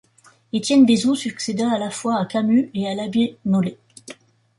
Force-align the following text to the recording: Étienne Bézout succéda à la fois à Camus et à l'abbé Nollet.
Étienne 0.51 0.83
Bézout 0.87 1.13
succéda 1.13 1.71
à 1.71 1.77
la 1.77 1.91
fois 1.91 2.19
à 2.19 2.25
Camus 2.25 2.71
et 2.73 2.87
à 2.87 2.95
l'abbé 2.95 3.37
Nollet. 3.45 3.77